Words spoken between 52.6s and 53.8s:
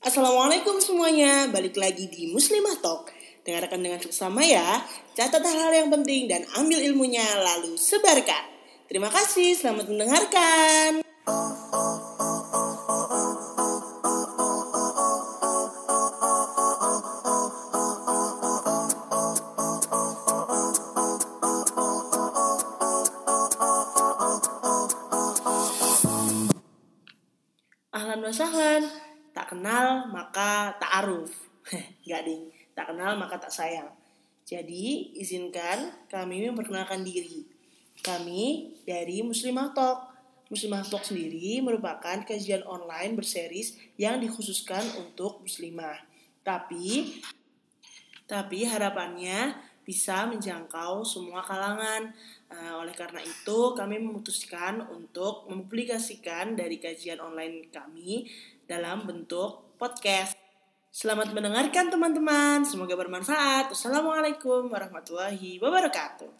oleh karena itu,